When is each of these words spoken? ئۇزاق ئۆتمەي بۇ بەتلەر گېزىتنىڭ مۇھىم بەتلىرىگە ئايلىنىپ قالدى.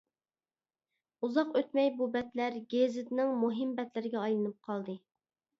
ئۇزاق 1.27 1.51
ئۆتمەي 1.59 1.91
بۇ 2.01 2.07
بەتلەر 2.17 2.57
گېزىتنىڭ 2.73 3.37
مۇھىم 3.45 3.77
بەتلىرىگە 3.81 4.21
ئايلىنىپ 4.25 4.59
قالدى. 4.71 4.99